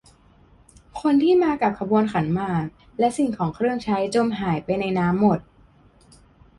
[1.01, 2.65] คนที่มากับขบวนขันหมาก
[2.99, 5.39] และสิ่งของเครื่องใช้จมหายไปในน้ำหมด